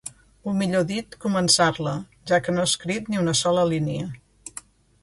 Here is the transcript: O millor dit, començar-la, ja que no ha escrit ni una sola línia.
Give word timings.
O 0.51 0.53
millor 0.61 0.87
dit, 0.91 1.17
començar-la, 1.25 1.93
ja 2.33 2.41
que 2.47 2.57
no 2.57 2.65
ha 2.65 2.69
escrit 2.71 3.13
ni 3.13 3.21
una 3.27 3.39
sola 3.45 3.69
línia. 3.75 4.13